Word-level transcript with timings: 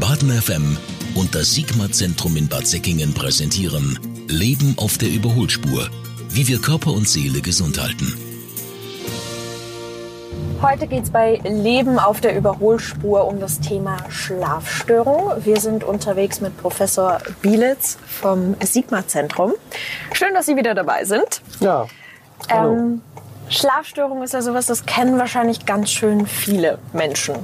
Baden 0.00 0.30
FM 0.30 0.76
und 1.16 1.34
das 1.34 1.54
Sigma-Zentrum 1.54 2.36
in 2.36 2.46
Bad 2.46 2.66
Säckingen 2.68 3.12
präsentieren 3.14 3.98
Leben 4.28 4.76
auf 4.78 4.96
der 4.96 5.08
Überholspur. 5.08 5.88
Wie 6.28 6.46
wir 6.46 6.60
Körper 6.60 6.92
und 6.92 7.08
Seele 7.08 7.40
gesund 7.40 7.80
halten. 7.80 8.16
Heute 10.62 10.86
geht 10.86 11.04
es 11.04 11.10
bei 11.10 11.40
Leben 11.44 11.98
auf 11.98 12.20
der 12.20 12.36
Überholspur 12.36 13.26
um 13.26 13.40
das 13.40 13.58
Thema 13.58 13.96
Schlafstörung. 14.08 15.32
Wir 15.44 15.60
sind 15.60 15.82
unterwegs 15.82 16.40
mit 16.40 16.56
Professor 16.56 17.18
Bielitz 17.42 17.98
vom 18.06 18.54
Sigma-Zentrum. 18.62 19.54
Schön, 20.12 20.32
dass 20.32 20.46
Sie 20.46 20.54
wieder 20.54 20.74
dabei 20.74 21.04
sind. 21.04 21.42
Ja. 21.58 21.88
Hallo. 22.48 22.72
Ähm, 22.72 23.02
Schlafstörung 23.48 24.22
ist 24.22 24.34
ja 24.34 24.42
sowas, 24.42 24.66
das 24.66 24.86
kennen 24.86 25.18
wahrscheinlich 25.18 25.66
ganz 25.66 25.90
schön 25.90 26.26
viele 26.26 26.78
Menschen. 26.92 27.34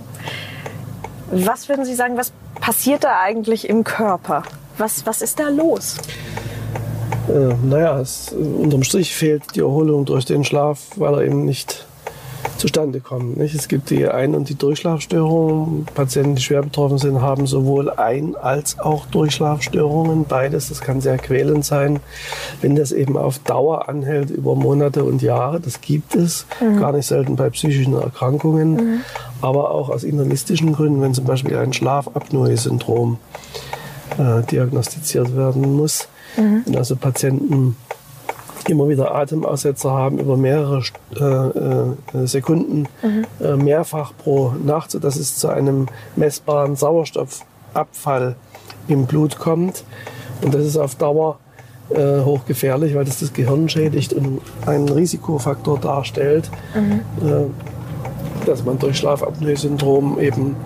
Was 1.36 1.68
würden 1.68 1.84
Sie 1.84 1.94
sagen, 1.94 2.16
was 2.16 2.32
passiert 2.60 3.02
da 3.02 3.20
eigentlich 3.20 3.68
im 3.68 3.82
Körper? 3.82 4.44
Was, 4.78 5.04
was 5.04 5.20
ist 5.20 5.40
da 5.40 5.48
los? 5.48 5.96
Äh, 7.28 7.54
naja, 7.64 8.00
es, 8.00 8.32
unterm 8.32 8.84
Strich 8.84 9.12
fehlt 9.12 9.42
die 9.56 9.60
Erholung 9.60 10.04
durch 10.04 10.24
den 10.24 10.44
Schlaf, 10.44 10.78
weil 10.96 11.14
er 11.14 11.22
eben 11.22 11.44
nicht 11.44 11.86
zustande 12.58 13.00
kommt. 13.00 13.36
Nicht? 13.36 13.54
Es 13.54 13.68
gibt 13.68 13.90
die 13.90 14.06
Ein- 14.08 14.34
und 14.34 14.48
die 14.48 14.54
Durchschlafstörungen. 14.54 15.86
Patienten, 15.94 16.36
die 16.36 16.42
schwer 16.42 16.62
betroffen 16.62 16.98
sind, 16.98 17.20
haben 17.20 17.46
sowohl 17.46 17.90
Ein- 17.90 18.36
als 18.36 18.78
auch 18.78 19.06
Durchschlafstörungen. 19.06 20.24
Beides, 20.24 20.68
das 20.68 20.80
kann 20.80 21.00
sehr 21.00 21.18
quälend 21.18 21.64
sein, 21.64 22.00
wenn 22.60 22.76
das 22.76 22.92
eben 22.92 23.16
auf 23.16 23.38
Dauer 23.40 23.88
anhält 23.88 24.30
über 24.30 24.54
Monate 24.54 25.04
und 25.04 25.22
Jahre. 25.22 25.60
Das 25.60 25.80
gibt 25.80 26.14
es, 26.14 26.46
mhm. 26.60 26.80
gar 26.80 26.92
nicht 26.92 27.06
selten 27.06 27.36
bei 27.36 27.50
psychischen 27.50 27.94
Erkrankungen, 27.94 28.74
mhm. 28.74 29.00
aber 29.40 29.70
auch 29.70 29.88
aus 29.88 30.04
internistischen 30.04 30.72
Gründen, 30.72 31.00
wenn 31.00 31.14
zum 31.14 31.24
Beispiel 31.24 31.56
ein 31.56 31.72
Schlafapnoe-Syndrom 31.72 33.18
äh, 34.18 34.42
diagnostiziert 34.50 35.36
werden 35.36 35.76
muss. 35.76 36.08
Mhm. 36.36 36.62
Wenn 36.64 36.76
also 36.76 36.96
Patienten 36.96 37.76
immer 38.68 38.88
wieder 38.88 39.14
Atemaussetzer 39.14 39.90
haben 39.90 40.18
über 40.18 40.36
mehrere 40.36 40.82
äh, 41.18 41.24
äh, 41.24 42.26
Sekunden, 42.26 42.86
mhm. 43.02 43.26
äh, 43.44 43.56
mehrfach 43.56 44.12
pro 44.16 44.52
Nacht, 44.64 44.90
sodass 44.90 45.16
es 45.16 45.36
zu 45.36 45.48
einem 45.48 45.86
messbaren 46.16 46.76
Sauerstoffabfall 46.76 48.36
im 48.88 49.06
Blut 49.06 49.38
kommt. 49.38 49.84
Und 50.42 50.54
das 50.54 50.64
ist 50.64 50.76
auf 50.76 50.94
Dauer 50.94 51.38
äh, 51.90 52.22
hochgefährlich, 52.22 52.94
weil 52.94 53.04
das 53.04 53.20
das 53.20 53.32
Gehirn 53.32 53.68
schädigt 53.68 54.12
und 54.12 54.40
einen 54.66 54.88
Risikofaktor 54.88 55.78
darstellt, 55.78 56.50
mhm. 56.74 57.00
Äh, 57.26 58.46
dass 58.46 58.64
man 58.64 58.78
durch 58.78 58.98
Schlafapnoe-Syndrom 58.98 60.18
eben 60.18 60.56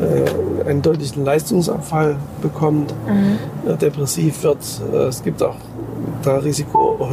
äh, 0.00 0.68
einen 0.68 0.82
deutlichen 0.82 1.24
Leistungsabfall 1.24 2.16
bekommt, 2.42 2.94
mhm. 3.06 3.78
depressiv 3.78 4.42
wird. 4.42 4.58
es 5.08 5.22
gibt 5.22 5.42
auch 5.42 5.56
da 6.22 6.38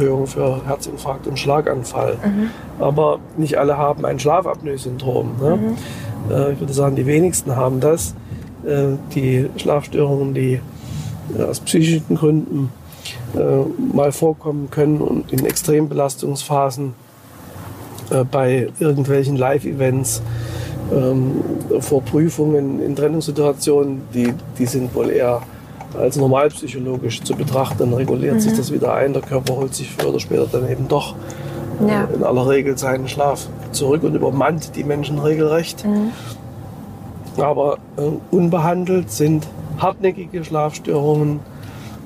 Risikoerhöhung 0.02 0.26
für 0.26 0.66
Herzinfarkt 0.66 1.26
und 1.26 1.38
Schlaganfall. 1.38 2.16
Mhm. 2.24 2.50
Aber 2.78 3.18
nicht 3.36 3.58
alle 3.58 3.76
haben 3.76 4.04
ein 4.04 4.18
Schlafapnoe-Syndrom. 4.18 5.36
Ne? 5.40 5.56
Mhm. 5.56 6.32
Äh, 6.32 6.52
ich 6.52 6.60
würde 6.60 6.72
sagen, 6.72 6.96
die 6.96 7.06
wenigsten 7.06 7.56
haben 7.56 7.80
das. 7.80 8.14
Äh, 8.66 8.96
die 9.14 9.48
Schlafstörungen, 9.56 10.34
die 10.34 10.60
äh, 11.36 11.42
aus 11.42 11.60
psychischen 11.60 12.16
Gründen 12.16 12.70
mal 13.92 14.12
vorkommen 14.12 14.68
können 14.70 15.00
und 15.00 15.32
in 15.32 15.44
Extrembelastungsphasen 15.44 16.94
bei 18.30 18.68
irgendwelchen 18.78 19.36
Live-Events 19.36 20.22
ähm, 20.92 21.42
vor 21.80 22.02
Prüfungen 22.02 22.80
in 22.80 22.94
Trennungssituationen, 22.94 24.02
die, 24.14 24.34
die 24.58 24.66
sind 24.66 24.94
wohl 24.94 25.10
eher 25.10 25.42
als 25.98 26.16
normalpsychologisch 26.16 27.22
zu 27.22 27.34
betrachten, 27.34 27.92
reguliert 27.92 28.34
mhm. 28.34 28.40
sich 28.40 28.56
das 28.56 28.72
wieder 28.72 28.94
ein. 28.94 29.12
Der 29.12 29.22
Körper 29.22 29.56
holt 29.56 29.74
sich 29.74 29.90
früher 29.90 30.10
oder 30.10 30.20
später 30.20 30.46
dann 30.50 30.68
eben 30.68 30.88
doch 30.88 31.14
äh, 31.80 31.90
ja. 31.90 32.08
in 32.14 32.22
aller 32.22 32.48
Regel 32.48 32.78
seinen 32.78 33.08
Schlaf 33.08 33.48
zurück 33.72 34.02
und 34.02 34.14
übermannt 34.14 34.76
die 34.76 34.84
Menschen 34.84 35.18
regelrecht. 35.18 35.84
Mhm. 35.84 36.12
Aber 37.38 37.78
äh, 37.96 38.02
unbehandelt 38.30 39.10
sind 39.10 39.46
hartnäckige 39.78 40.44
Schlafstörungen 40.44 41.40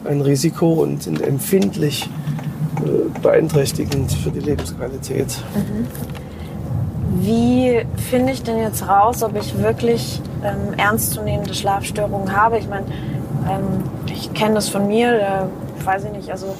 ein 0.04 0.20
Risiko 0.20 0.75
und 0.75 1.02
sind 1.02 1.20
empfindlich 1.20 2.08
äh, 2.84 3.20
beeinträchtigend 3.20 4.12
für 4.12 4.30
die 4.30 4.41
Lebensqualität. 4.41 5.36
Mhm. 5.54 5.86
Wie 7.19 7.84
finde 8.10 8.32
ich 8.32 8.42
denn 8.42 8.58
jetzt 8.58 8.86
raus, 8.86 9.22
ob 9.22 9.36
ich 9.36 9.58
wirklich 9.58 10.20
ähm, 10.44 10.75
ernstzunehmende 10.76 11.54
Schlafstörungen 11.54 12.36
habe? 12.36 12.58
Ich 12.58 12.69
meine, 12.69 12.86
ähm, 13.48 13.84
ich 14.06 14.32
kenne 14.34 14.54
das 14.54 14.68
von 14.68 14.86
mir, 14.88 15.18
da 15.18 15.48
weiß 15.84 16.04
ich 16.04 16.12
nicht, 16.12 16.30
also 16.30 16.54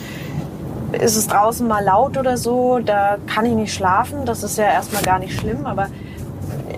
ist 0.93 1.17
es 1.17 1.27
draußen 1.27 1.67
mal 1.67 1.85
laut 1.85 2.17
oder 2.17 2.37
so, 2.37 2.79
da 2.79 3.17
kann 3.27 3.45
ich 3.45 3.55
nicht 3.55 3.75
schlafen. 3.75 4.25
Das 4.25 4.43
ist 4.43 4.57
ja 4.57 4.65
erstmal 4.65 5.03
gar 5.03 5.19
nicht 5.19 5.39
schlimm, 5.39 5.67
aber 5.67 5.89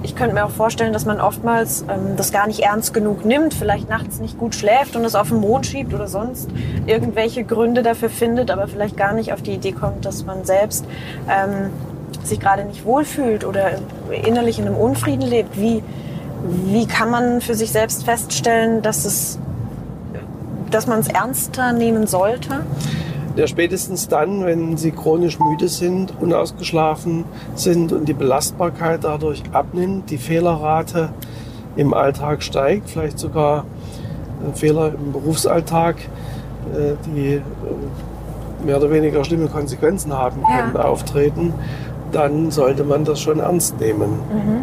ich 0.03 0.17
könnte 0.17 0.35
mir 0.35 0.45
auch 0.45 0.51
vorstellen, 0.51 0.93
dass 0.93 1.05
man 1.05 1.21
oftmals 1.21 1.83
ähm, 1.83 2.17
das 2.17 2.33
gar 2.33 2.47
nicht 2.47 2.61
ernst 2.61 2.95
genug 2.95 3.25
nimmt, 3.25 3.55
vielleicht 3.55 3.89
nachts 3.89 4.21
nicht 4.21 4.39
gut 4.39 4.55
schläft 4.55 4.97
und 4.97 5.05
es 5.05 5.15
auf 5.15 5.29
den 5.29 5.41
Mond 5.41 5.67
schiebt 5.67 5.93
oder 5.93 6.09
sonst 6.09 6.49
irgendwelche 6.87 7.45
Gründe 7.45 7.83
dafür 7.83 8.09
findet, 8.09 8.51
aber 8.51 8.69
vielleicht 8.69 8.97
gar 8.97 9.13
nicht 9.13 9.33
auf 9.33 9.43
die 9.43 9.53
Idee 9.53 9.73
kommt, 9.73 10.05
dass 10.05 10.25
man 10.25 10.45
selbst 10.45 10.85
ähm, 11.29 11.71
sich 12.25 12.41
gerade 12.41 12.65
nicht 12.65 12.85
wohlfühlt 12.85 13.45
oder 13.45 13.73
innerlich 14.25 14.59
in 14.59 14.67
einem 14.67 14.77
Unfrieden 14.77 15.23
lebt. 15.23 15.59
Wie, 15.59 15.83
wie 16.67 16.87
kann 16.87 17.11
man 17.11 17.41
für 17.41 17.55
sich 17.55 17.71
selbst 17.71 18.05
feststellen, 18.05 18.83
dass 18.83 19.05
es 19.05 19.39
dass 20.71 20.87
man 20.87 21.01
es 21.01 21.09
ernster 21.09 21.73
nehmen 21.73 22.07
sollte? 22.07 22.61
Ja, 23.37 23.47
spätestens 23.47 24.09
dann, 24.09 24.45
wenn 24.45 24.77
sie 24.77 24.91
chronisch 24.91 25.39
müde 25.39 25.69
sind, 25.69 26.13
unausgeschlafen 26.21 27.25
sind 27.55 27.93
und 27.93 28.09
die 28.09 28.13
Belastbarkeit 28.13 29.05
dadurch 29.05 29.45
abnimmt, 29.53 30.11
die 30.11 30.19
Fehlerrate 30.19 31.11
im 31.77 31.95
Alltag 31.95 32.43
steigt, 32.43 32.91
vielleicht 32.91 33.19
sogar 33.19 33.65
Fehler 34.55 34.93
im 34.95 35.13
Berufsalltag, 35.13 35.97
äh, 36.75 36.95
die 37.07 37.35
äh, 37.35 37.43
mehr 38.65 38.79
oder 38.79 38.91
weniger 38.91 39.25
schlimme 39.25 39.47
Konsequenzen 39.47 40.13
haben 40.13 40.43
können, 40.43 40.73
ja. 40.75 40.81
auftreten, 40.83 41.55
dann 42.13 42.51
sollte 42.51 42.85
man 42.85 43.05
das 43.05 43.21
schon 43.21 43.41
ernst 43.41 43.79
nehmen. 43.81 44.11
Mhm. 44.11 44.63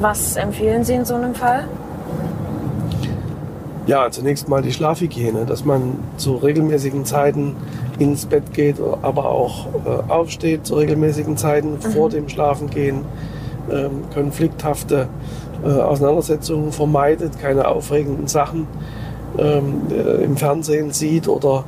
Was 0.00 0.36
empfehlen 0.36 0.84
Sie 0.84 0.94
in 0.94 1.04
so 1.04 1.14
einem 1.14 1.34
Fall? 1.34 1.64
Ja, 3.90 4.08
zunächst 4.08 4.48
mal 4.48 4.62
die 4.62 4.72
Schlafhygiene, 4.72 5.46
dass 5.46 5.64
man 5.64 5.98
zu 6.16 6.36
regelmäßigen 6.36 7.04
Zeiten 7.04 7.56
ins 7.98 8.24
Bett 8.24 8.52
geht, 8.52 8.76
aber 9.02 9.24
auch 9.28 9.66
äh, 9.66 10.12
aufsteht 10.12 10.64
zu 10.64 10.76
regelmäßigen 10.76 11.36
Zeiten 11.36 11.72
mhm. 11.72 11.80
vor 11.80 12.08
dem 12.08 12.28
Schlafengehen, 12.28 13.00
ähm, 13.68 14.04
konflikthafte 14.14 15.08
äh, 15.64 15.66
Auseinandersetzungen 15.66 16.70
vermeidet, 16.70 17.40
keine 17.40 17.66
aufregenden 17.66 18.28
Sachen 18.28 18.68
ähm, 19.36 19.82
äh, 19.90 20.22
im 20.22 20.36
Fernsehen 20.36 20.92
sieht 20.92 21.26
oder 21.26 21.64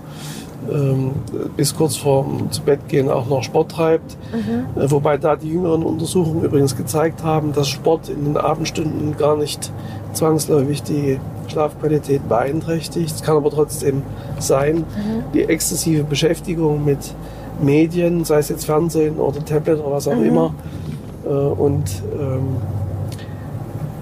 ähm, 0.70 1.10
bis 1.56 1.74
kurz 1.74 1.96
vor 1.96 2.24
zu 2.50 2.62
Bett 2.62 2.86
gehen 2.86 3.10
auch 3.10 3.26
noch 3.26 3.42
Sport 3.42 3.72
treibt. 3.72 4.16
Mhm. 4.32 4.80
Äh, 4.80 4.88
wobei 4.92 5.18
da 5.18 5.34
die 5.34 5.48
jüngeren 5.48 5.82
Untersuchungen 5.82 6.44
übrigens 6.44 6.76
gezeigt 6.76 7.24
haben, 7.24 7.52
dass 7.52 7.66
Sport 7.66 8.08
in 8.08 8.26
den 8.26 8.36
Abendstunden 8.36 9.16
gar 9.16 9.36
nicht 9.36 9.72
zwangsläufig 10.12 10.84
die 10.84 11.18
Schlafqualität 11.50 12.28
beeinträchtigt. 12.28 13.14
Es 13.14 13.22
kann 13.22 13.36
aber 13.36 13.50
trotzdem 13.50 14.02
sein, 14.38 14.76
mhm. 14.76 14.84
die 15.34 15.44
exzessive 15.44 16.04
Beschäftigung 16.04 16.84
mit 16.84 17.14
Medien, 17.60 18.24
sei 18.24 18.38
es 18.38 18.48
jetzt 18.48 18.64
Fernsehen 18.64 19.18
oder 19.18 19.44
Tablet 19.44 19.80
oder 19.80 19.92
was 19.92 20.08
auch 20.08 20.16
mhm. 20.16 20.24
immer, 20.24 20.54
äh, 21.24 21.28
und 21.28 22.02
ähm, 22.18 22.56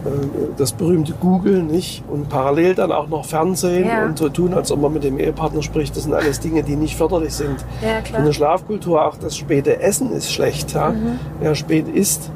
äh, 0.04 0.08
das 0.56 0.72
berühmte 0.72 1.12
Google 1.20 1.62
nicht 1.62 2.02
und 2.08 2.28
parallel 2.28 2.74
dann 2.74 2.92
auch 2.92 3.08
noch 3.08 3.24
Fernsehen 3.24 3.88
ja. 3.88 4.04
und 4.04 4.18
so 4.18 4.28
tun, 4.28 4.54
als 4.54 4.70
ob 4.72 4.80
man 4.80 4.92
mit 4.92 5.04
dem 5.04 5.18
Ehepartner 5.18 5.62
spricht. 5.62 5.96
Das 5.96 6.04
sind 6.04 6.14
alles 6.14 6.40
Dinge, 6.40 6.62
die 6.62 6.76
nicht 6.76 6.96
förderlich 6.96 7.34
sind. 7.34 7.64
Ja, 7.82 8.02
Für 8.02 8.16
eine 8.18 8.32
Schlafkultur 8.32 9.04
auch 9.04 9.16
das 9.16 9.36
späte 9.36 9.80
Essen 9.80 10.12
ist 10.12 10.32
schlecht. 10.32 10.72
Ja? 10.74 10.90
Mhm. 10.90 11.18
Wer 11.40 11.54
spät 11.54 11.88
isst, 11.88 12.30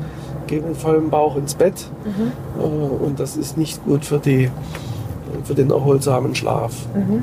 geht 0.47 0.67
mit 0.67 0.77
vollem 0.77 1.11
Bauch 1.11 1.37
ins 1.37 1.55
Bett 1.55 1.75
mhm. 2.05 2.33
Äh, 2.61 3.05
und 3.05 3.21
das 3.21 3.37
ist 3.37 3.57
nicht 3.57 3.85
gut 3.85 4.05
für 4.05 4.19
die 4.19 4.50
für 5.44 5.55
den 5.55 5.71
erholsamen 5.71 6.35
Schlaf. 6.35 6.73
Mhm. 6.94 7.23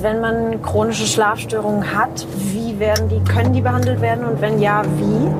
Wenn 0.00 0.20
man 0.20 0.62
chronische 0.62 1.06
Schlafstörungen 1.06 1.94
hat, 1.96 2.26
wie 2.52 2.78
werden 2.78 3.08
die, 3.08 3.20
können 3.30 3.52
die 3.52 3.62
behandelt 3.62 4.00
werden 4.00 4.26
und 4.26 4.40
wenn 4.40 4.60
ja, 4.60 4.82
wie? 4.98 5.30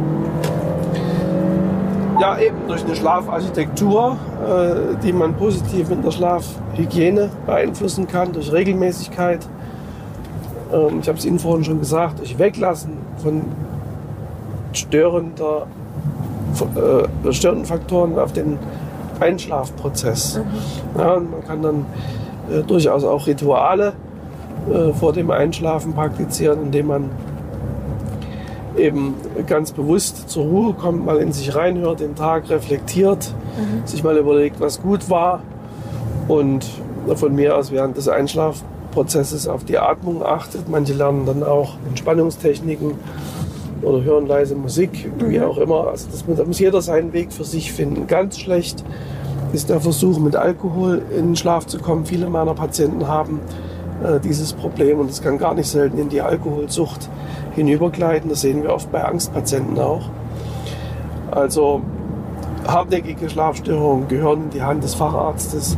Ja, 2.21 2.39
eben 2.39 2.57
durch 2.67 2.83
eine 2.83 2.97
Schlafarchitektur, 2.97 4.17
äh, 4.43 4.97
die 5.03 5.13
man 5.13 5.35
positiv 5.35 5.91
mit 5.91 6.03
der 6.03 6.11
Schlafhygiene 6.11 7.29
beeinflussen 7.45 8.09
kann, 8.09 8.33
durch 8.33 8.51
Regelmäßigkeit. 8.51 9.47
Ähm, 10.73 11.01
ich 11.03 11.09
habe 11.09 11.19
es 11.19 11.27
Ihnen 11.27 11.39
vorhin 11.39 11.65
schon 11.65 11.79
gesagt, 11.79 12.21
durch 12.21 12.39
Weglassen 12.39 12.97
von 13.23 13.43
störender, 14.73 15.67
äh, 17.27 17.33
störenden 17.33 17.67
Faktoren 17.67 18.19
auf 18.19 18.33
den 18.33 18.59
Einschlafprozess. 19.21 20.39
Mhm. 20.39 21.01
Ja, 21.01 21.21
man 21.21 21.45
kann 21.47 21.63
dann 21.63 21.87
äh, 22.51 22.63
durchaus 22.63 23.05
auch 23.05 23.27
Rituale 23.27 23.93
äh, 24.73 24.93
vor 24.93 25.13
dem 25.13 25.31
Einschlafen 25.31 25.95
praktizieren, 25.95 26.63
indem 26.63 26.87
man 26.89 27.11
eben 28.77 29.15
ganz 29.47 29.73
bewusst 29.73 30.29
zur 30.29 30.45
Ruhe 30.45 30.75
kommt, 30.75 31.05
mal 31.05 31.17
in 31.19 31.33
sich 31.33 31.55
reinhört, 31.55 32.01
den 32.01 32.15
Tag 32.15 32.51
reflektiert, 32.51 33.33
mhm. 33.57 33.87
sich 33.87 34.05
mal 34.05 34.17
überlegt, 34.17 34.61
was 34.61 34.83
gut 34.83 35.09
war 35.09 35.41
und 36.29 36.67
von 37.15 37.35
mir 37.35 37.57
aus 37.57 37.71
während 37.71 37.97
des 37.97 38.09
Einschlafprozesses 38.09 39.49
auf 39.49 39.65
die 39.65 39.79
Atmung 39.79 40.25
achtet. 40.25 40.69
Manche 40.69 40.93
lernen 40.93 41.25
dann 41.27 41.43
auch 41.43 41.75
Entspannungstechniken 41.89 42.95
oder 43.83 44.03
hören 44.03 44.27
leise 44.27 44.55
Musik, 44.55 45.11
mhm. 45.19 45.31
wie 45.31 45.41
auch 45.41 45.59
immer. 45.59 45.89
Also 45.89 46.09
das, 46.11 46.25
da 46.27 46.45
muss 46.45 46.59
jeder 46.59 46.81
seinen 46.83 47.13
Weg 47.13 47.33
für 47.33 47.45
sich 47.45 47.73
finden. 47.73 48.07
Ganz 48.07 48.39
schlecht 48.39 48.85
ist 49.53 49.71
der 49.71 49.81
Versuch, 49.81 50.19
mit 50.19 50.37
Alkohol 50.37 51.03
in 51.11 51.29
den 51.29 51.37
Schlaf 51.37 51.67
zu 51.67 51.79
kommen. 51.79 52.07
Viele 52.07 52.29
meiner 52.29 52.55
Patienten 52.55 53.07
haben 53.07 53.41
äh, 54.03 54.21
dieses 54.21 54.53
Problem 54.53 54.99
und 54.99 55.11
es 55.11 55.23
kann 55.23 55.39
gar 55.39 55.55
nicht 55.55 55.69
selten 55.69 55.99
in 55.99 56.09
die 56.09 56.21
Alkoholsucht 56.21 57.09
hinübergleiten. 57.55 58.29
Das 58.29 58.41
sehen 58.41 58.63
wir 58.63 58.73
oft 58.73 58.91
bei 58.93 59.05
Angstpatienten 59.05 59.79
auch. 59.79 60.11
Also 61.31 61.83
hartnäckige 62.67 63.29
Schlafstörungen 63.29 64.09
gehören 64.09 64.45
in 64.45 64.51
die 64.51 64.63
Hand 64.63 64.83
des 64.83 64.95
Facharztes 64.95 65.77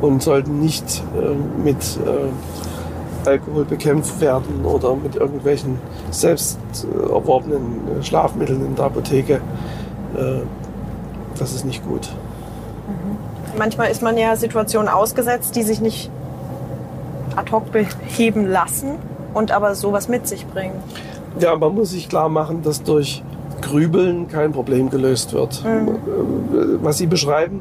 und 0.00 0.22
sollten 0.22 0.60
nicht 0.60 1.02
äh, 1.16 1.62
mit 1.62 1.76
äh, 1.76 2.28
Alkohol 3.28 3.64
bekämpft 3.64 4.20
werden 4.20 4.64
oder 4.64 4.94
mit 4.96 5.16
irgendwelchen 5.16 5.78
selbst 6.10 6.58
äh, 6.74 7.12
erworbenen 7.12 8.00
äh, 8.00 8.02
Schlafmitteln 8.02 8.64
in 8.64 8.74
der 8.74 8.86
Apotheke. 8.86 9.34
Äh, 10.16 10.40
das 11.38 11.54
ist 11.54 11.64
nicht 11.64 11.86
gut. 11.86 12.08
Mhm. 12.88 13.58
Manchmal 13.58 13.90
ist 13.90 14.02
man 14.02 14.16
ja 14.16 14.36
Situationen 14.36 14.88
ausgesetzt, 14.88 15.56
die 15.56 15.62
sich 15.62 15.80
nicht 15.80 16.10
ad 17.36 17.52
hoc 17.52 17.70
beheben 17.72 18.46
lassen 18.46 18.96
und 19.34 19.52
aber 19.52 19.74
sowas 19.74 20.08
mit 20.08 20.26
sich 20.26 20.46
bringen. 20.46 20.74
Ja, 21.38 21.56
man 21.56 21.74
muss 21.74 21.90
sich 21.90 22.08
klar 22.08 22.28
machen, 22.28 22.62
dass 22.62 22.82
durch 22.82 23.22
Grübeln 23.60 24.28
kein 24.28 24.52
Problem 24.52 24.90
gelöst 24.90 25.32
wird. 25.32 25.64
Mhm. 25.64 25.98
Was 26.82 26.98
Sie 26.98 27.06
beschreiben, 27.06 27.60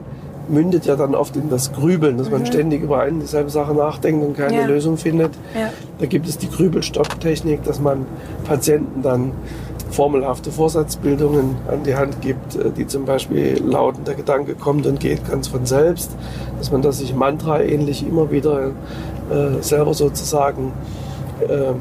mündet 0.49 0.85
ja 0.85 0.95
dann 0.95 1.15
oft 1.15 1.35
in 1.35 1.49
das 1.49 1.71
Grübeln, 1.73 2.17
dass 2.17 2.29
man 2.29 2.41
mhm. 2.41 2.45
ständig 2.45 2.83
über 2.83 2.99
eine 3.01 3.19
dieselbe 3.19 3.49
Sache 3.49 3.73
nachdenkt 3.73 4.25
und 4.25 4.35
keine 4.35 4.61
ja. 4.61 4.65
Lösung 4.65 4.97
findet. 4.97 5.33
Ja. 5.53 5.69
Da 5.99 6.05
gibt 6.05 6.27
es 6.27 6.37
die 6.37 6.49
Grübelstopptechnik, 6.49 7.63
dass 7.63 7.79
man 7.79 8.05
Patienten 8.45 9.01
dann 9.01 9.31
formelhafte 9.91 10.51
Vorsatzbildungen 10.51 11.55
an 11.69 11.83
die 11.83 11.95
Hand 11.95 12.21
gibt, 12.21 12.55
äh, 12.55 12.71
die 12.71 12.87
zum 12.87 13.05
Beispiel 13.05 13.61
lauten, 13.63 14.03
der 14.03 14.15
Gedanke 14.15 14.55
kommt 14.55 14.85
und 14.85 14.99
geht 14.99 15.29
ganz 15.29 15.47
von 15.47 15.65
selbst, 15.65 16.11
dass 16.57 16.71
man 16.71 16.81
das 16.81 16.99
sich 16.99 17.15
Mantra 17.15 17.61
ähnlich 17.61 18.05
immer 18.05 18.31
wieder 18.31 18.71
äh, 19.29 19.61
selber 19.61 19.93
sozusagen 19.93 20.73
äh, 21.41 21.73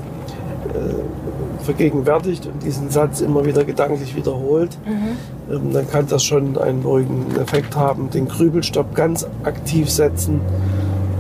vergegenwärtigt 1.66 2.46
und 2.46 2.62
diesen 2.62 2.90
Satz 2.90 3.20
immer 3.20 3.44
wieder 3.44 3.64
gedanklich 3.64 4.16
wiederholt, 4.16 4.78
mhm. 4.86 5.54
ähm, 5.54 5.72
dann 5.72 5.90
kann 5.90 6.06
das 6.08 6.24
schon 6.24 6.56
einen 6.56 6.82
beruhigenden 6.82 7.40
Effekt 7.40 7.76
haben. 7.76 8.10
Den 8.10 8.28
Grübelstopp 8.28 8.94
ganz 8.94 9.26
aktiv 9.44 9.90
setzen, 9.90 10.40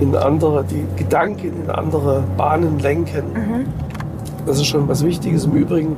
in 0.00 0.14
andere, 0.14 0.64
die 0.64 0.84
Gedanken 0.96 1.64
in 1.64 1.70
andere 1.70 2.22
Bahnen 2.36 2.78
lenken. 2.78 3.24
Mhm. 3.34 3.66
Das 4.46 4.58
ist 4.58 4.66
schon 4.66 4.88
was 4.88 5.04
Wichtiges. 5.04 5.44
Im 5.44 5.52
Übrigen 5.52 5.96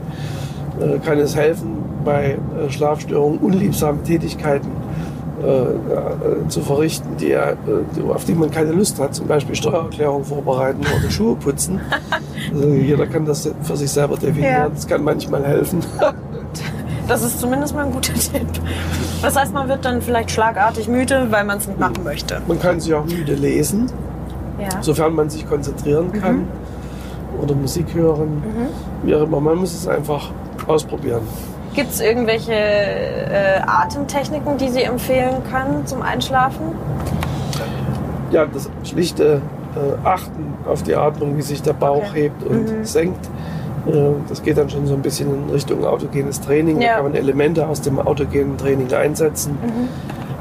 äh, 0.81 0.99
kann 0.99 1.19
es 1.19 1.37
helfen, 1.37 1.77
bei 2.05 2.39
äh, 2.57 2.71
Schlafstörungen 2.71 3.39
unliebsame 3.39 4.03
Tätigkeiten 4.03 4.71
äh, 5.43 5.47
äh, 5.47 6.49
zu 6.49 6.63
verrichten, 6.63 7.17
die, 7.19 7.33
äh, 7.33 7.55
auf 8.13 8.25
die 8.25 8.35
man 8.35 8.51
keine 8.51 8.73
Lust 8.73 8.99
hat, 8.99 9.15
zum 9.15 9.27
Beispiel 9.27 9.55
Steuererklärung 9.55 10.25
vorbereiten 10.25 10.81
oder 10.81 11.11
Schuhe 11.11 11.37
putzen. 11.37 11.81
Also 12.51 12.67
jeder 12.69 13.07
kann 13.07 13.27
das 13.27 13.51
für 13.63 13.77
sich 13.77 13.91
selber 13.91 14.17
definieren. 14.17 14.53
Ja. 14.53 14.69
Das 14.71 14.87
kann 14.87 15.05
manchmal 15.05 15.45
helfen. 15.45 15.81
Das 17.09 17.23
ist 17.23 17.41
zumindest 17.41 17.75
mal 17.75 17.87
ein 17.87 17.93
guter 17.93 18.13
Tipp. 18.13 18.47
Das 19.23 19.35
heißt, 19.35 19.55
man 19.55 19.67
wird 19.67 19.83
dann 19.83 20.03
vielleicht 20.03 20.31
schlagartig 20.31 20.89
müde, 20.89 21.27
weil 21.31 21.43
man 21.45 21.57
es 21.57 21.67
nicht 21.67 21.81
machen 21.81 22.05
möchte. 22.05 22.43
Man 22.47 22.61
kann 22.61 22.81
sich 22.81 22.93
auch 22.93 23.07
müde 23.07 23.35
lesen, 23.35 23.91
ja. 24.61 24.69
sofern 24.83 25.15
man 25.15 25.31
sich 25.31 25.49
konzentrieren 25.49 26.13
kann 26.13 26.37
mhm. 26.37 27.43
oder 27.43 27.55
Musik 27.55 27.87
hören. 27.95 28.37
Mhm. 28.37 29.07
Wie 29.07 29.15
auch 29.15 29.23
immer, 29.23 29.41
man 29.41 29.57
muss 29.57 29.73
es 29.75 29.89
einfach 29.89 30.31
ausprobieren. 30.67 31.23
Gibt 31.79 31.93
es 31.93 32.01
irgendwelche 32.01 32.55
äh, 32.55 33.61
Atemtechniken, 33.65 34.59
die 34.59 34.69
Sie 34.69 34.83
empfehlen 34.83 35.45
können 35.49 35.87
zum 35.87 36.03
Einschlafen? 36.03 36.75
Ja, 38.33 38.47
das 38.47 38.69
schlichte 38.83 39.41
äh, 39.77 40.05
Achten 40.05 40.55
auf 40.69 40.83
die 40.83 40.97
Atmung, 40.97 41.37
wie 41.37 41.43
sich 41.43 41.63
der 41.63 41.75
Bauch 41.75 42.09
okay. 42.11 42.23
hebt 42.23 42.43
und 42.43 42.79
mhm. 42.79 42.85
senkt. 42.85 43.25
Äh, 43.87 43.93
das 44.29 44.43
geht 44.43 44.59
dann 44.59 44.69
schon 44.69 44.89
so 44.89 44.95
ein 44.95 45.03
bisschen 45.03 45.33
in 45.33 45.51
Richtung 45.51 45.85
autogenes 45.85 46.41
Training. 46.41 46.81
Ja. 46.81 46.89
Da 46.89 46.95
kann 46.97 47.05
man 47.05 47.15
Elemente 47.15 47.65
aus 47.69 47.81
dem 47.81 48.01
autogenen 48.01 48.59
Training 48.59 48.93
einsetzen. 48.93 49.53
Mhm. 49.53 49.89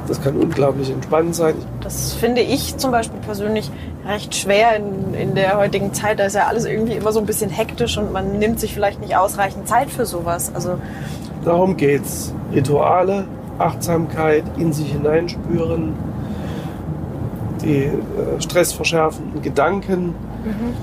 Das 0.07 0.19
kann 0.19 0.37
unglaublich 0.37 0.89
entspannend 0.89 1.35
sein. 1.35 1.53
Das 1.81 2.13
finde 2.13 2.41
ich 2.41 2.77
zum 2.77 2.89
Beispiel 2.89 3.19
persönlich 3.19 3.69
recht 4.07 4.33
schwer 4.33 4.77
in, 4.77 5.13
in 5.13 5.35
der 5.35 5.57
heutigen 5.59 5.93
Zeit. 5.93 6.17
Da 6.17 6.25
ist 6.25 6.35
ja 6.35 6.47
alles 6.47 6.65
irgendwie 6.65 6.93
immer 6.93 7.11
so 7.11 7.19
ein 7.19 7.27
bisschen 7.27 7.51
hektisch 7.51 7.99
und 7.99 8.11
man 8.11 8.39
nimmt 8.39 8.59
sich 8.59 8.73
vielleicht 8.73 9.01
nicht 9.01 9.15
ausreichend 9.17 9.67
Zeit 9.67 9.91
für 9.91 10.07
sowas. 10.07 10.51
Also 10.55 10.79
darum 11.47 11.77
geht's. 11.77 12.33
Rituale, 12.53 13.25
Achtsamkeit, 13.57 14.43
in 14.57 14.71
sich 14.73 14.91
hineinspüren, 14.91 15.93
die 17.61 17.85
äh, 17.85 17.91
stressverschärfenden 18.39 19.41
Gedanken 19.41 20.07
mhm. 20.43 20.73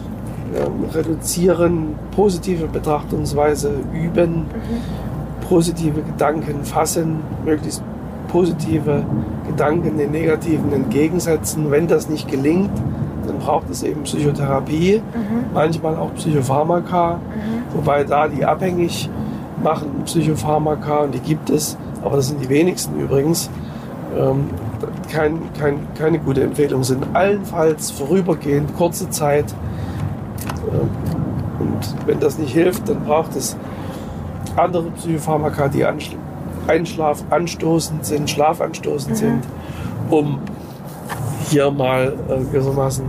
ähm, 0.54 0.90
reduzieren, 0.92 1.94
positive 2.14 2.66
Betrachtungsweise 2.66 3.72
üben, 3.92 4.40
mhm. 4.40 5.46
positive 5.48 6.02
Gedanken 6.02 6.64
fassen, 6.64 7.20
möglichst 7.44 7.82
positive 8.28 9.04
Gedanken 9.46 9.96
den 9.96 10.10
negativen 10.10 10.72
entgegensetzen. 10.72 11.70
Wenn 11.70 11.86
das 11.86 12.08
nicht 12.08 12.28
gelingt, 12.28 12.70
dann 13.26 13.38
braucht 13.38 13.70
es 13.70 13.82
eben 13.82 14.02
Psychotherapie, 14.02 15.00
mhm. 15.00 15.54
manchmal 15.54 15.96
auch 15.96 16.12
Psychopharmaka, 16.14 17.14
mhm. 17.14 17.76
wobei 17.76 18.04
da 18.04 18.28
die 18.28 18.44
abhängig 18.44 19.08
machen 19.64 20.02
Psychopharmaka 20.04 20.98
und 20.98 21.14
die 21.14 21.18
gibt 21.18 21.50
es, 21.50 21.76
aber 22.02 22.16
das 22.16 22.28
sind 22.28 22.40
die 22.40 22.48
wenigsten 22.48 23.00
übrigens. 23.00 23.50
Ähm, 24.16 24.50
kein, 25.10 25.40
kein, 25.58 25.88
keine 25.98 26.20
gute 26.20 26.42
Empfehlung 26.42 26.84
sind. 26.84 27.04
Allenfalls 27.14 27.90
vorübergehend, 27.90 28.76
kurze 28.76 29.10
Zeit. 29.10 29.46
Ähm, 30.70 30.88
und 31.58 32.06
wenn 32.06 32.20
das 32.20 32.38
nicht 32.38 32.52
hilft, 32.52 32.88
dann 32.88 33.04
braucht 33.04 33.34
es 33.34 33.56
andere 34.56 34.90
Psychopharmaka, 34.90 35.68
die 35.68 35.84
Einschlaf 36.66 37.24
anstoßend 37.30 38.04
sind, 38.06 38.30
schlafanstoßend 38.30 39.14
mhm. 39.14 39.18
sind, 39.18 39.42
um 40.10 40.38
hier 41.50 41.70
mal 41.70 42.14
äh, 42.28 42.44
gewissermaßen 42.52 43.04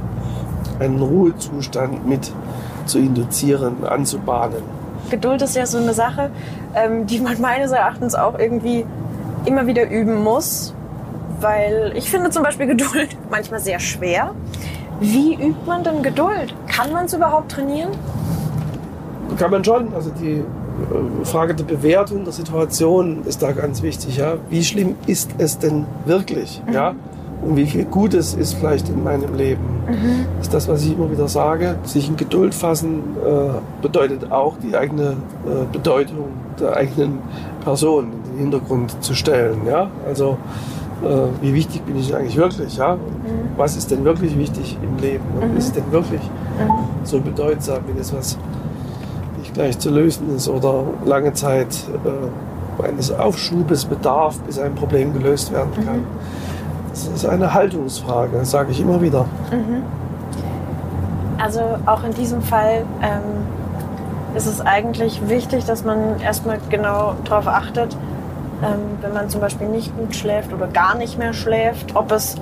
einen 0.79 1.01
Ruhezustand 1.01 2.07
mit 2.07 2.31
zu 2.85 2.99
induzieren, 2.99 3.83
anzubahnen. 3.83 4.74
Geduld 5.15 5.41
ist 5.41 5.55
ja 5.55 5.65
so 5.65 5.77
eine 5.77 5.93
Sache, 5.93 6.29
ähm, 6.73 7.05
die 7.07 7.21
man 7.21 7.39
meines 7.39 7.71
Erachtens 7.71 8.15
auch 8.15 8.37
irgendwie 8.37 8.85
immer 9.45 9.65
wieder 9.65 9.89
üben 9.89 10.21
muss, 10.21 10.73
weil 11.39 11.93
ich 11.95 12.09
finde 12.09 12.31
zum 12.31 12.43
Beispiel 12.43 12.67
Geduld 12.67 13.15
manchmal 13.31 13.61
sehr 13.61 13.79
schwer. 13.79 14.31
Wie 14.99 15.35
übt 15.35 15.65
man 15.65 15.85
denn 15.85 16.03
Geduld? 16.03 16.53
Kann 16.67 16.91
man 16.91 17.05
es 17.05 17.13
überhaupt 17.13 17.49
trainieren? 17.53 17.91
Kann 19.37 19.51
man 19.51 19.63
schon. 19.63 19.93
Also 19.93 20.11
die 20.21 20.39
äh, 20.39 21.25
Frage 21.25 21.55
der 21.55 21.63
Bewertung 21.63 22.25
der 22.25 22.33
Situation 22.33 23.23
ist 23.23 23.41
da 23.41 23.53
ganz 23.53 23.81
wichtig. 23.83 24.17
Ja? 24.17 24.35
Wie 24.49 24.65
schlimm 24.65 24.95
ist 25.07 25.31
es 25.37 25.59
denn 25.59 25.85
wirklich? 26.05 26.61
Mhm. 26.67 26.73
Ja? 26.73 26.95
Und 27.45 27.55
wie 27.55 27.65
viel 27.65 27.85
Gutes 27.85 28.33
ist 28.33 28.55
vielleicht 28.55 28.89
in 28.89 29.03
meinem 29.03 29.35
Leben? 29.35 29.63
Mhm. 29.87 30.25
Das 30.37 30.47
ist 30.47 30.53
das, 30.53 30.67
was 30.67 30.83
ich 30.83 30.93
immer 30.93 31.11
wieder 31.11 31.27
sage. 31.27 31.75
Sich 31.83 32.09
in 32.09 32.17
Geduld 32.17 32.55
fassen 32.55 33.03
äh, 33.25 33.81
bedeutet 33.81 34.31
auch, 34.31 34.55
die 34.57 34.75
eigene 34.75 35.11
äh, 35.11 35.71
Bedeutung 35.71 36.29
der 36.59 36.75
eigenen 36.75 37.19
Person 37.63 38.05
in 38.05 38.31
den 38.31 38.39
Hintergrund 38.39 39.03
zu 39.03 39.13
stellen. 39.13 39.61
Ja? 39.67 39.89
Also 40.07 40.37
äh, 41.03 41.07
wie 41.41 41.53
wichtig 41.53 41.83
bin 41.83 41.97
ich 41.97 42.15
eigentlich 42.15 42.37
wirklich? 42.37 42.77
Ja? 42.77 42.95
Mhm. 42.95 42.99
Was 43.57 43.77
ist 43.77 43.91
denn 43.91 44.03
wirklich 44.03 44.37
wichtig 44.37 44.77
im 44.81 44.97
Leben? 44.97 45.25
Und 45.39 45.51
mhm. 45.51 45.57
ist 45.57 45.65
es 45.65 45.73
denn 45.73 45.91
wirklich 45.91 46.21
mhm. 46.21 47.05
so 47.05 47.19
bedeutsam 47.19 47.79
wie 47.87 47.97
das, 47.97 48.13
was 48.13 48.37
gleich 49.55 49.79
zu 49.79 49.89
lösen 49.89 50.35
ist 50.35 50.47
oder 50.49 50.83
lange 51.05 51.33
Zeit 51.33 51.67
äh, 52.03 52.83
eines 52.83 53.11
Aufschubes 53.11 53.85
bedarf, 53.85 54.37
bis 54.41 54.59
ein 54.59 54.75
Problem 54.75 55.13
gelöst 55.13 55.51
werden 55.51 55.71
kann. 55.73 56.03
Das 56.95 57.07
ist 57.07 57.25
eine 57.25 57.53
Haltungsfrage, 57.53 58.45
sage 58.45 58.71
ich 58.71 58.79
immer 58.79 59.01
wieder. 59.01 59.25
Mhm. 59.51 59.83
Also 61.37 61.59
auch 61.85 62.05
in 62.05 62.13
diesem 62.13 62.41
Fall 62.41 62.85
ähm, 63.01 63.45
ist 64.33 64.45
es 64.45 64.61
eigentlich 64.61 65.27
wichtig, 65.27 65.65
dass 65.65 65.83
man 65.83 66.21
erstmal 66.21 66.57
genau 66.69 67.15
darauf 67.25 67.47
achtet, 67.47 67.97
ähm, 68.63 68.79
wenn 69.01 69.11
man 69.11 69.29
zum 69.29 69.41
Beispiel 69.41 69.67
nicht 69.67 69.95
gut 69.97 70.15
schläft 70.15 70.53
oder 70.53 70.67
gar 70.67 70.95
nicht 70.95 71.19
mehr 71.19 71.33
schläft, 71.33 71.97
ob 71.97 72.13
es 72.13 72.35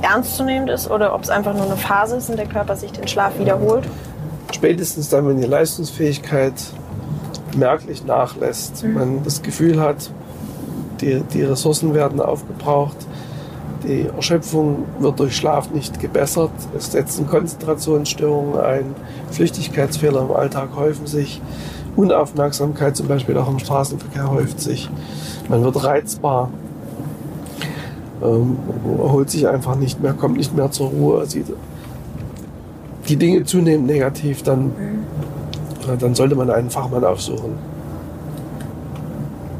ernstzunehmend 0.00 0.70
ist 0.70 0.90
oder 0.90 1.14
ob 1.14 1.22
es 1.22 1.28
einfach 1.28 1.52
nur 1.52 1.66
eine 1.66 1.76
Phase 1.76 2.16
ist, 2.16 2.30
in 2.30 2.36
der 2.36 2.46
Körper 2.46 2.76
sich 2.76 2.90
den 2.92 3.06
Schlaf 3.06 3.38
wiederholt? 3.38 3.86
Spätestens 4.54 5.10
dann, 5.10 5.28
wenn 5.28 5.36
die 5.36 5.46
Leistungsfähigkeit 5.46 6.54
merklich 7.54 8.06
nachlässt, 8.06 8.82
mhm. 8.82 8.94
man 8.94 9.24
das 9.24 9.42
Gefühl 9.42 9.78
hat, 9.78 10.10
die, 11.02 11.20
die 11.34 11.42
Ressourcen 11.42 11.92
werden 11.92 12.20
aufgebraucht, 12.20 12.96
die 13.84 14.06
Erschöpfung 14.14 14.84
wird 14.98 15.20
durch 15.20 15.36
Schlaf 15.36 15.70
nicht 15.70 16.00
gebessert, 16.00 16.50
es 16.76 16.92
setzen 16.92 17.26
Konzentrationsstörungen 17.26 18.60
ein, 18.60 18.94
Flüchtigkeitsfehler 19.30 20.22
im 20.22 20.32
Alltag 20.32 20.70
häufen 20.76 21.06
sich, 21.06 21.40
Unaufmerksamkeit 21.96 22.96
zum 22.96 23.06
Beispiel 23.06 23.36
auch 23.38 23.48
im 23.48 23.58
Straßenverkehr 23.58 24.30
häuft 24.30 24.60
sich, 24.60 24.90
man 25.48 25.62
wird 25.62 25.84
reizbar, 25.84 26.50
ähm, 28.22 28.56
erholt 28.98 29.30
sich 29.30 29.46
einfach 29.46 29.76
nicht 29.76 30.02
mehr, 30.02 30.14
kommt 30.14 30.36
nicht 30.36 30.54
mehr 30.56 30.70
zur 30.70 30.88
Ruhe, 30.88 31.26
sieht 31.26 31.46
die 33.08 33.16
Dinge 33.16 33.44
zunehmend 33.44 33.86
negativ, 33.86 34.42
dann, 34.42 34.66
mhm. 34.66 35.98
dann 35.98 36.14
sollte 36.14 36.34
man 36.34 36.50
einen 36.50 36.70
Fachmann 36.70 37.04
aufsuchen. 37.04 37.73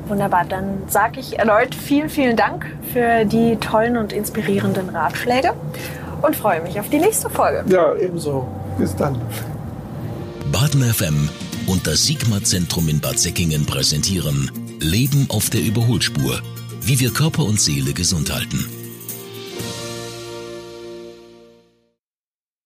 Wunderbar, 0.06 0.44
dann 0.44 0.82
sage 0.88 1.20
ich 1.20 1.38
erneut 1.38 1.74
vielen, 1.74 2.10
vielen 2.10 2.36
Dank 2.36 2.66
für 2.92 3.24
die 3.24 3.56
tollen 3.56 3.96
und 3.96 4.12
inspirierenden 4.12 4.90
Ratschläge 4.90 5.52
und 6.22 6.36
freue 6.36 6.60
mich 6.62 6.78
auf 6.78 6.88
die 6.90 6.98
nächste 6.98 7.30
Folge. 7.30 7.64
Ja, 7.68 7.94
ebenso. 7.96 8.46
Bis 8.78 8.94
dann. 8.94 9.20
Baden 10.52 10.82
FM 10.82 11.28
und 11.66 11.86
das 11.86 12.04
Sigma-Zentrum 12.04 12.88
in 12.88 13.00
Bad 13.00 13.18
Säckingen 13.18 13.64
präsentieren 13.66 14.50
Leben 14.80 15.26
auf 15.30 15.48
der 15.50 15.62
Überholspur. 15.62 16.40
Wie 16.82 17.00
wir 17.00 17.10
Körper 17.10 17.44
und 17.44 17.58
Seele 17.58 17.94
gesund 17.94 18.32
halten. 18.32 18.66